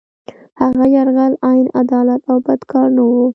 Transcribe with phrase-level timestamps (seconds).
[0.61, 3.21] هغه یرغل عین عدالت او بد کار نه وو.